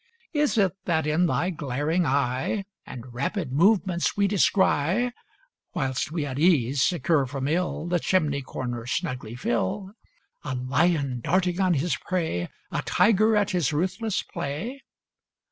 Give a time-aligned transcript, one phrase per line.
[0.33, 5.11] Is it that in thy glaring eye And rapid movements we descry
[5.75, 9.91] Whilst we at ease, secure from ill, The chimney corner snugly fill
[10.43, 14.81] A lion darting on his prey, A tiger at his ruthless play?